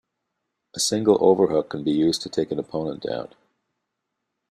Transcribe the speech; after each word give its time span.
A 0.75 0.79
single 0.79 1.15
overhook 1.21 1.69
can 1.69 1.83
be 1.83 1.91
used 1.91 2.23
to 2.23 2.29
take 2.29 2.49
an 2.49 2.57
opponent 2.57 3.03
down. 3.03 3.35